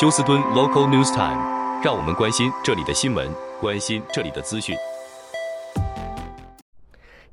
[0.00, 3.28] 休斯敦 Local News Time，让我们关心这里的新闻，
[3.60, 4.76] 关心这里的资讯。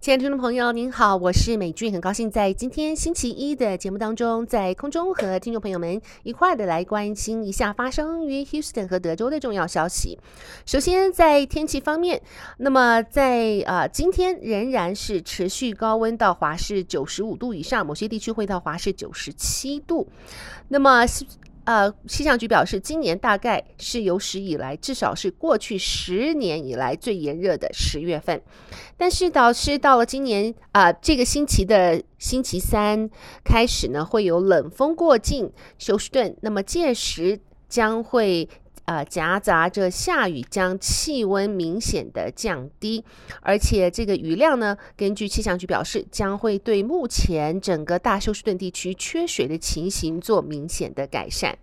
[0.02, 10.18] 亲爱的听众朋友，您好，我是美俊，很高兴在今天星期一的节目当中，在空中和听众朋友们一块儿的来关心一下发生于 Houston 和德州的重要消息。
[10.66, 12.20] 首先，在天气方面，
[12.58, 20.08] 那么在呃今天仍然是持续高温到华氏九十五度以上，某些地区会到华氏九十七度。
[20.70, 21.06] 那么
[21.66, 28.42] 呃，气象局表示，今年大概是有史以来，至少是过去十年以来最炎热的十月份。
[28.96, 33.10] 但是导师到了今年啊、这个星期的星期三
[33.44, 38.48] 开始呢，会有冷风过境休斯顿，那么届时将会。
[38.86, 43.04] 呃，夹杂着下雨，将气温明显的降低，
[43.42, 51.58] 而且这个雨量呢，根据气象局表示，将会对目前整个大休斯顿地区缺水的情形做明显的改善。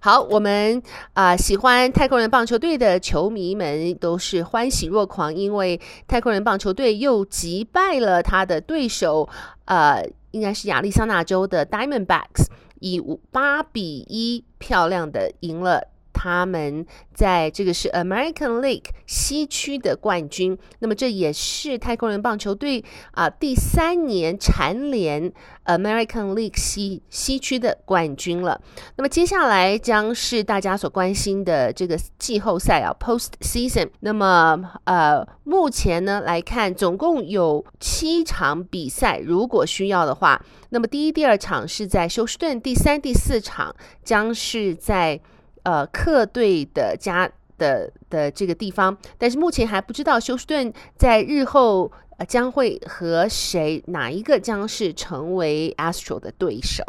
[0.00, 9.28] 好，我们啊、喜欢太空人棒球队的球迷们都是欢喜若狂，因为太空人棒球队又击败了他的对手，
[9.66, 12.46] 呃，应该是亚利桑那州的 Diamondbacks，
[12.80, 15.88] 以五八比一漂亮的赢了。
[16.22, 25.32] 他们在这个是 American League 西区的冠军，那么这也是太空人棒球队啊、第三年蝉联
[25.64, 28.60] American League 西西区的冠军了。
[28.96, 33.88] 那么接下来将是大家所关心的这个季后赛啊 Post Season。
[34.00, 43.74] 那么呃，目前呢来看，总共有七场比赛，如果需要的话，那么第一、第二场是在休斯顿，第三、第四场
[44.04, 45.18] 将是在。
[45.62, 56.82] 呃，客队的家的的这个地方，但是目前还不知道休斯顿在日后呃将会和谁哪一个将是成为 Astro 的对手。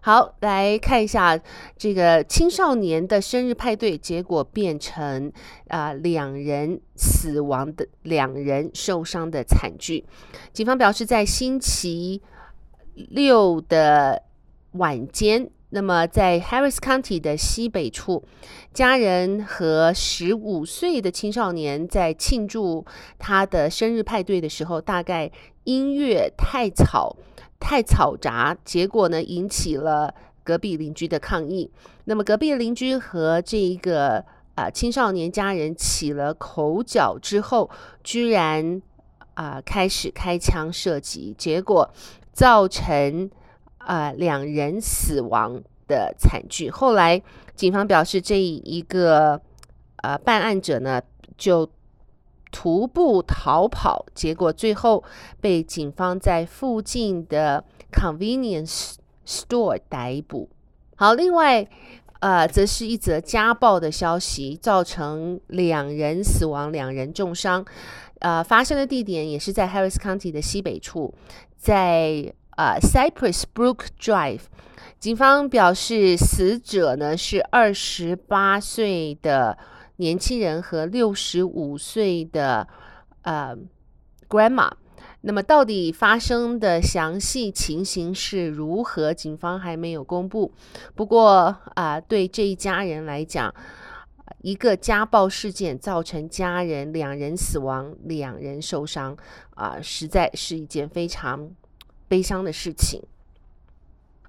[0.00, 1.38] 好，来看一下
[1.76, 5.32] 这个青少年的生日派对，结果变成
[5.68, 10.04] 啊、两人死亡的两人受伤的惨剧。
[10.52, 12.22] 警方表示，在星期
[12.94, 14.22] 六的
[14.72, 15.50] 晚间。
[15.70, 18.24] 那么，在 Harris County 的西北处，
[18.72, 22.86] 家人和十五岁的青少年在庆祝
[23.18, 25.30] 他的生日派对的时候，大概
[25.64, 27.14] 音乐太吵、
[27.60, 31.70] 太嘈杂，结果呢，引起了隔壁邻居的抗议。
[32.06, 34.24] 那么，隔壁邻居和这一个
[34.54, 37.68] 啊、青少年家人起了口角之后，
[38.02, 38.80] 居然
[39.34, 41.90] 啊、开始开枪射击，结果
[42.32, 43.30] 造成。
[43.88, 46.68] 啊、呃，两人死亡的惨剧。
[46.68, 47.22] 后来
[47.54, 49.40] 警方表示，这一个
[50.02, 51.00] 呃办案者呢
[51.38, 51.66] 就
[52.52, 55.02] 徒步逃跑，结果最后
[55.40, 60.50] 被警方在附近的 convenience store 逮捕。
[60.94, 61.66] 好，另外
[62.20, 67.64] 呃，则是一则家暴的消息，造成两人死亡，两人重伤。
[68.18, 71.14] 呃，发生的地点也是在 Harris County 的西北处，
[71.56, 72.34] 在。
[72.58, 74.40] 啊、，Cypress Brook Drive，
[74.98, 79.56] 警方表示，死者呢是二十八岁的
[79.98, 82.66] 年轻人和六十五岁的
[83.22, 83.56] 呃
[84.28, 84.72] grandma。
[85.20, 89.14] 那么，到底发生的详细情形是如何？
[89.14, 90.52] 警方还没有公布。
[90.96, 93.54] 不过啊、对这一家人来讲，
[94.42, 99.16] 一个家暴事件造成家人两人死亡，两人受伤
[99.54, 101.50] 啊、实在是一件非常。
[102.08, 103.02] 悲伤的事情。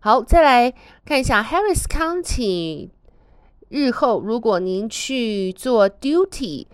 [0.01, 0.73] 好，再来
[1.05, 2.89] 看一下 Harris County。
[3.69, 6.67] 日后如果您去做 duty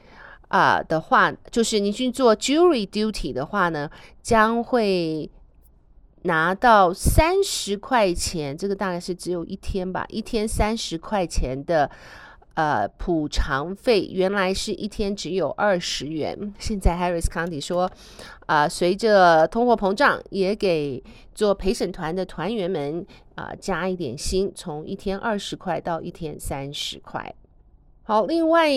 [0.47, 3.89] 啊、的话，就是您去做 jury duty 的话呢，
[4.21, 5.29] 将会
[6.23, 8.57] 拿到三十块钱。
[8.57, 11.89] 这个大概是只有一天吧，一天三十块钱的。
[12.55, 17.83] 呃，补偿费原来是一天只有二十元，现在 Harris County 说，
[18.45, 23.05] 啊、呃，随着通货膨胀，也给做陪审团的团员们
[23.35, 27.35] 啊、加一点薪，从一天二十块到一天三十块。
[28.03, 28.69] 好，另外，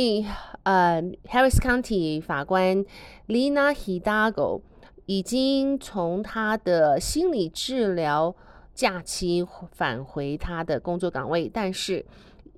[0.64, 2.84] 呃，Harris County 法官
[3.28, 4.60] Lina Hidalgo
[5.06, 8.34] 已经从他的心理治疗
[8.74, 12.04] 假期返回他的工作岗位，但是。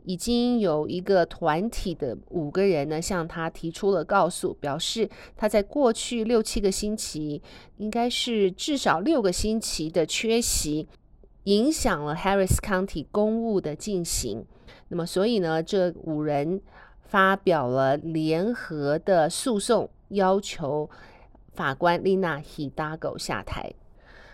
[0.05, 7.43] 已经有一个团体的五个人呢，向他提出了告诉，表示他在过去六七个星期，
[7.77, 10.89] 应该是至少六个星期的缺席，
[11.45, 14.45] 影响了 Harris County 公务的进行。
[14.89, 16.61] 那么，所以呢，这五人
[17.03, 20.89] 发表了联合的诉讼，要求
[21.53, 23.73] 法官 Lina Hidalgo 下台。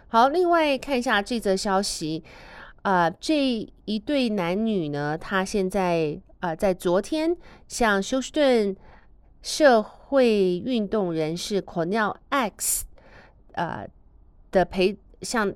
[0.08, 2.22] 好，另外看一下这则消息。
[2.86, 7.36] 呃，这一对男女呢，他现在呃，在昨天
[7.66, 8.76] 向休斯顿
[9.42, 12.84] 社会运动人士 Cornell X
[13.54, 13.88] 呃
[14.52, 15.52] 的陪向。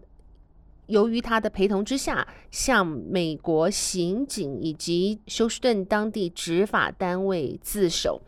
[0.88, 8.20] 由于他的陪同之下，向美国刑警以及休斯顿当地执法单位自首，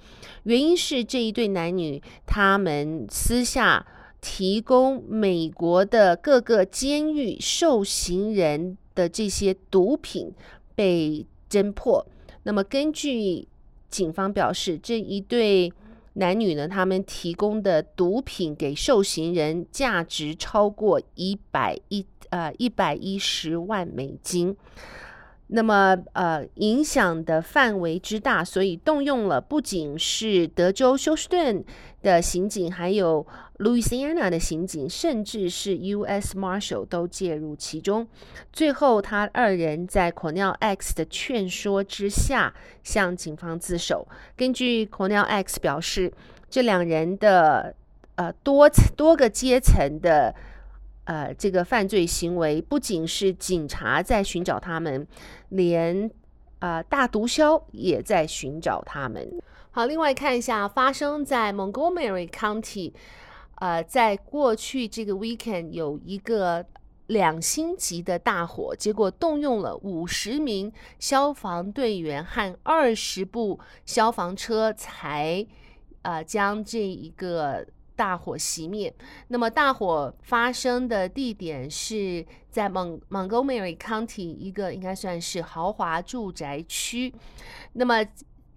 [0.44, 3.84] 原因是这一对男女他们私下
[4.20, 10.32] 提供美国的各个监狱受刑人的这些毒品
[10.74, 12.06] 被侦破。
[12.42, 13.46] 那么根据
[13.88, 15.72] 警方表示，这一对
[16.14, 22.06] 男女呢，他们提供的毒品给受刑人价值超过一百一。
[22.30, 24.56] 呃，一百一十万美金，
[25.54, 31.62] 那么呃，影响的范围之大，所以动用了不仅是德州休斯顿
[32.00, 33.26] 的刑警，还有
[33.58, 36.38] 路易斯安那的刑警，甚至是 U.S.
[36.38, 38.08] Marshal 都介入其中。
[38.50, 44.08] 最后，他二人在 Cornell X 的劝说之下，向警方自首。
[44.34, 46.10] 根据 Cornel X 表示，
[46.48, 47.74] 这两人的
[48.14, 50.34] 呃多多个阶层的。
[51.04, 55.04] 呃，这个犯罪行为不仅是警察在寻找他们，
[55.48, 56.08] 连
[56.60, 59.28] 呃大毒枭也在寻找他们。
[59.72, 62.92] 好，另外看一下发生在 Montgomery County，
[63.56, 66.64] 呃，在过去这个 weekend 有一个
[67.08, 75.44] 两星级的大火，结果动用了五十名消防队员和二十部消防车才
[76.02, 77.66] 呃将这一个。
[77.94, 78.94] 大火熄灭。
[79.28, 87.12] 那么，大火发生的地点是在蒙 Montgomery County 一个应该算是豪华住宅区。
[87.74, 88.04] 那么，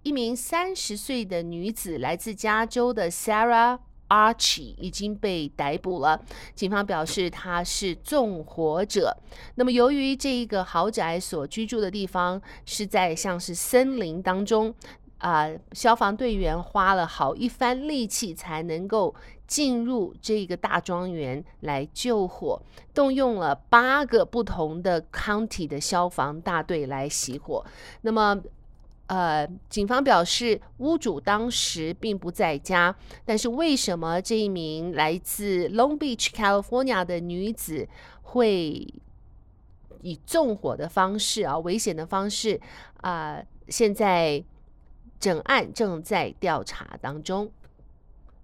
[0.02, 3.78] 一名三十岁的女子来自加州的 Sarah
[4.08, 6.22] Archie 已经被逮捕了。
[6.54, 9.16] 警方表示她是纵火者。
[9.56, 14.74] 那么，由于这一个豪宅所居住的地方是在像是森林当中。
[15.18, 19.14] 啊、消防队员花了好一番力气才能够
[19.46, 22.60] 进入这个大庄园来救火，
[22.92, 27.64] 动用了八个不同的 county 的消防大队来熄火。
[28.02, 28.38] 那么，
[29.06, 37.88] 呃，警方表示屋主当时并不在家，但是为什么这一名来自 Long Beach California 的女子
[38.22, 38.86] 会
[40.02, 42.60] 以纵火的方式啊，危险的方式
[43.00, 44.44] 啊、现在？
[45.18, 47.50] 整案正在调查当中。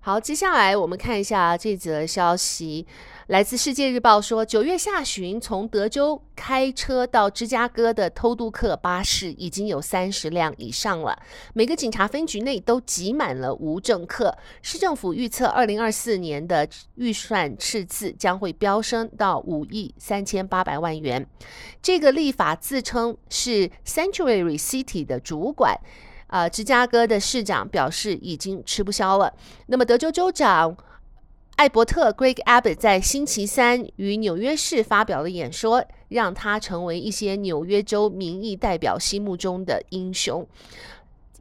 [0.04, 2.84] 好，接下来我们看一下这则消息，
[3.28, 11.16] 来自《世界日报》说，九月下旬从德州开车到芝加哥的偷渡客巴士已经有三十辆以上了，
[11.54, 14.36] 每个警察分局内都挤满了无证客。
[14.60, 21.24] 市政府预测，二零二四年的预算赤字将会飙升到五亿三千八百万元。
[21.80, 25.78] 这个立法自称是 Sanctuary City 的主管。
[26.32, 29.34] 啊，芝加哥的市长表示已经吃不消了。
[29.66, 30.74] 那么，德州州长
[31.56, 40.48] 艾伯特 （Greg Abbott） 在星期三于纽约市发表了演说，让他成为一些纽约州民意代表心目中的英雄。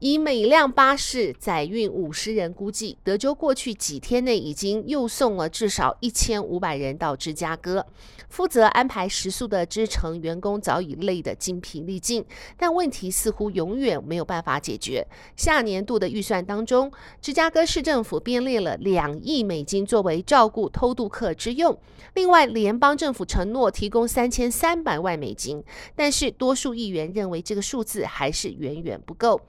[0.02, 7.86] 以每辆巴士载运五十人，估计德州过去几天内已经又送了至少一千五百人到芝加哥。
[8.28, 12.26] 负责安排食宿的支撑员工早已累得精疲力尽，
[12.58, 15.06] 但问题似乎永远没有办法解决。
[15.36, 16.92] 下年度的预算当中，
[17.22, 21.78] 芝加哥市政府编列了两亿美金作为照顾偷渡客之用。
[22.16, 25.64] 另外，联邦政府承诺提供三千三百万美金，
[25.96, 29.40] 但是多数议员认为这个数字还是远远不够。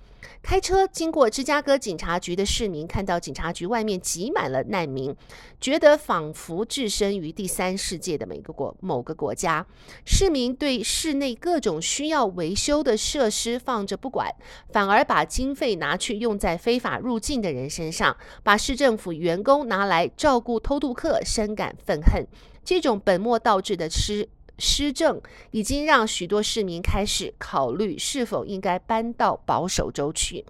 [0.43, 5.15] 开车经过芝加哥警察局的市民看到警察局外面挤满了难民，
[5.61, 9.65] 觉得仿佛置身于第三世界的每个国某个国家。
[10.05, 14.29] 市民对室内各种需要维修的设施放着不管，
[14.73, 22.27] 反而把经费拿去用在非法入境的人身上，把市政府员工拿来照顾偷渡客，深感愤恨。
[22.65, 24.29] 这种本末倒置的施
[24.59, 30.45] 施政已经让许多市民开始考虑是否应该搬到保守州去。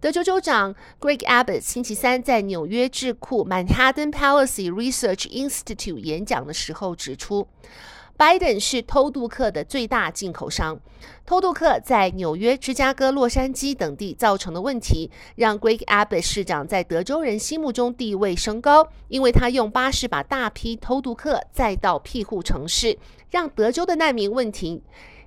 [0.00, 7.48] 德州州长 Greg Abbott 星期三在纽约智库 Manhattan Policy Research Institute 演讲的时候指出，
[8.16, 10.78] 拜登是偷渡客的最大进口商。
[11.24, 22.98] 偷渡客在纽约、芝加哥、洛杉矶等地造成的问题，让 Greg Abbott 市长在德州人心目中地位升高，因为他用巴士把大批偷渡客载到庇护城市，
[23.32, 24.80] 让德州的难民问题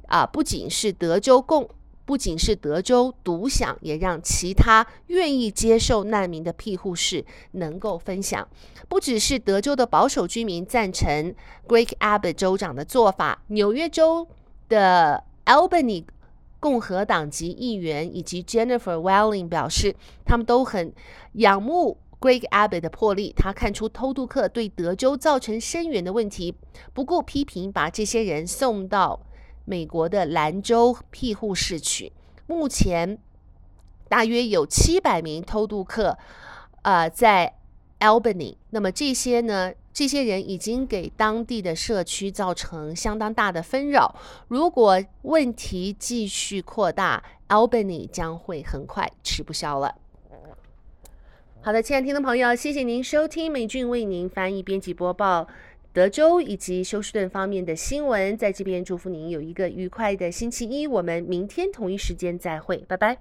[0.08, 1.70] 啊，不仅是德州共。
[2.08, 8.48] 不仅是德州独享，也让其他愿意接受难民的庇护士能够分享。
[8.88, 11.34] 不只是德州的保守居民赞成
[11.68, 14.28] Greg Abbott 州长的做法，纽约州
[14.70, 16.06] 的 Albany
[16.60, 20.94] 共和党籍议员以及 Jennifer Welling 表示，他们都很
[21.34, 23.32] 仰慕 Greg Abbott 的魄力。
[23.38, 26.56] 他看出偷渡客对德州造成深远的问题，
[26.92, 29.22] 不顾批评，把这些人送到
[29.66, 32.12] 美国的兰州庇护室去。
[32.48, 33.20] 目前
[34.10, 36.18] 大约有七百名偷渡客，
[36.82, 37.58] 呃，在
[38.00, 38.58] Albany。
[38.72, 39.72] 那么这些呢？
[39.94, 44.14] 这些人已经给当地的社区造成相当大的纷扰。
[44.50, 49.96] 如果问题继续扩大，Albany 将会很快吃不消了。
[51.66, 55.48] 好的，亲爱的听众朋友，谢谢您收听美俊为您翻译、编辑、播报
[55.94, 58.38] 德州以及休斯顿方面的新闻。
[58.38, 60.86] 在这边祝福您有一个愉快的星期一。
[60.86, 63.18] 我们明天同一时间再会，拜拜。